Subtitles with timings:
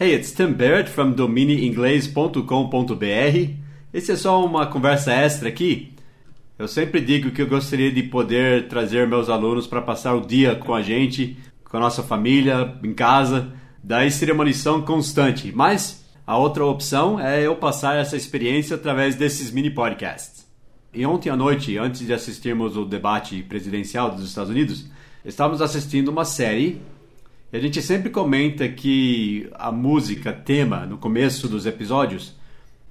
[0.00, 3.50] Hey, it's Tim Barrett from dominiinglês.com.br.
[3.92, 5.92] Esse é só uma conversa extra aqui.
[6.56, 10.54] Eu sempre digo que eu gostaria de poder trazer meus alunos para passar o dia
[10.54, 13.52] com a gente, com a nossa família, em casa.
[13.82, 15.50] Daí seria uma lição constante.
[15.52, 20.46] Mas a outra opção é eu passar essa experiência através desses mini podcasts.
[20.94, 24.88] E ontem à noite, antes de assistirmos o debate presidencial dos Estados Unidos,
[25.24, 26.80] estávamos assistindo uma série
[27.50, 32.36] a gente sempre comenta que a música, tema, no começo dos episódios,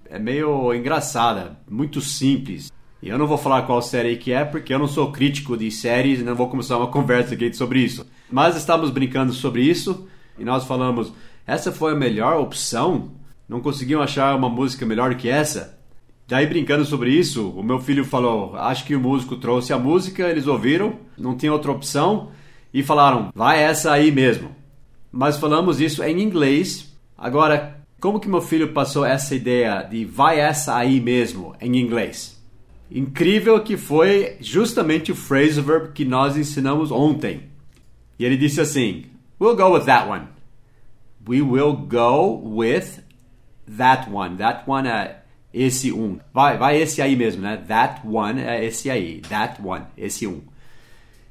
[0.09, 2.71] é meio engraçada, muito simples.
[3.01, 5.69] E eu não vou falar qual série que é, porque eu não sou crítico de
[5.69, 8.07] séries e não vou começar uma conversa aqui sobre isso.
[8.31, 10.07] Mas estávamos brincando sobre isso
[10.39, 11.13] e nós falamos:
[11.45, 13.11] essa foi a melhor opção?
[13.47, 15.77] Não conseguiam achar uma música melhor que essa?
[16.27, 20.27] Daí, brincando sobre isso, o meu filho falou: acho que o músico trouxe a música,
[20.27, 22.31] eles ouviram, não tinha outra opção
[22.73, 24.55] e falaram, vai essa aí mesmo.
[25.11, 26.93] Mas falamos isso em inglês.
[27.17, 32.37] Agora, como que meu filho passou essa ideia de vai essa aí mesmo em inglês?
[32.89, 37.43] Incrível que foi justamente o phrasal verb que nós ensinamos ontem.
[38.19, 39.05] E ele disse assim:
[39.39, 40.27] We'll go with that one.
[41.27, 43.03] We will go with
[43.77, 44.37] that one.
[44.37, 45.17] That one é
[45.53, 46.19] esse um.
[46.33, 47.57] Vai, vai esse aí mesmo, né?
[47.67, 49.21] That one é esse aí.
[49.29, 50.41] That one, esse um.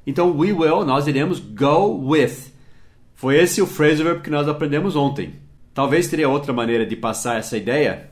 [0.07, 2.53] Então, we will, nós iremos go with.
[3.13, 5.33] Foi esse o phrasal verb que nós aprendemos ontem.
[5.73, 8.09] Talvez teria outra maneira de passar essa ideia,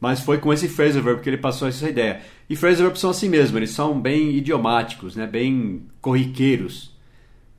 [0.00, 2.20] mas foi com esse phrasal verb que ele passou essa ideia.
[2.48, 5.26] E phrasal verbs são assim mesmo, eles são bem idiomáticos, né?
[5.26, 6.94] bem corriqueiros.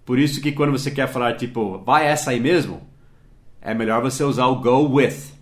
[0.06, 2.82] Por isso que quando você quer falar tipo, vai essa aí mesmo,
[3.62, 5.34] é melhor você usar o go with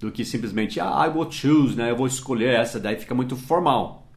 [0.00, 1.90] do que simplesmente ah, I will choose, né?
[1.90, 4.09] Eu vou escolher essa, daí fica muito formal.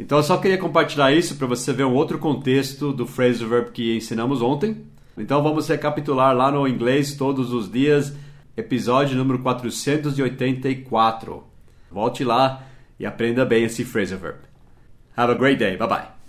[0.00, 3.70] Então eu só queria compartilhar isso para você ver um outro contexto do phrasal verb
[3.70, 4.86] que ensinamos ontem.
[5.16, 8.16] Então vamos recapitular lá no inglês todos os dias,
[8.56, 11.44] episódio número 484.
[11.90, 12.64] Volte lá
[12.98, 14.38] e aprenda bem esse phrasal verb.
[15.14, 15.76] Have a great day.
[15.76, 16.19] Bye bye.